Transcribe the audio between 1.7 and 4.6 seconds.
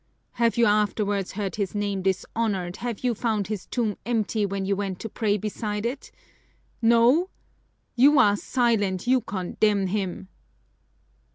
name dishonored, have you found his tomb empty